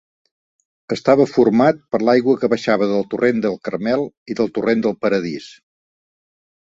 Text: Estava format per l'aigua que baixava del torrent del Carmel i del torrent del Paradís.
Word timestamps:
Estava 0.95 1.27
format 1.33 1.83
per 1.95 1.99
l'aigua 2.09 2.35
que 2.43 2.49
baixava 2.53 2.87
del 2.93 3.05
torrent 3.13 3.43
del 3.47 3.61
Carmel 3.69 4.07
i 4.35 4.39
del 4.41 4.51
torrent 4.57 4.85
del 4.87 4.97
Paradís. 5.05 5.51